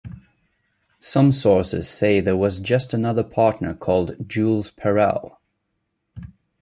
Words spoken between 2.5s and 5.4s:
just another partner called Jules Perel.